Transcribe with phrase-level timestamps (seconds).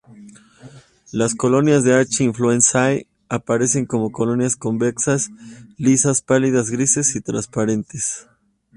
[1.11, 2.23] Las colonias de "H.
[2.23, 5.29] influenzae" aparecen como colonias convexas,
[5.77, 8.27] lisas, pálidas, grises o transparentes.